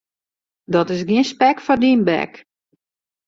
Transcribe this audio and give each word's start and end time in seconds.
Dat 0.75 0.87
is 0.93 1.01
gjin 1.07 1.27
spek 1.31 1.57
foar 1.65 1.79
dyn 1.81 2.01
bek. 2.07 2.33